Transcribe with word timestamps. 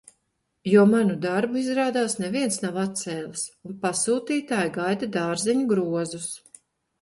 Jo 0.69 0.85
manu 0.91 1.17
darbu, 1.25 1.59
izrādās, 1.63 2.15
neviens 2.23 2.57
nav 2.63 2.79
atcēlis, 2.85 3.43
un 3.71 3.77
pasūtītāji 3.85 4.73
gaida 4.79 5.11
dārzeņu 5.19 5.69
grozus. 5.75 6.27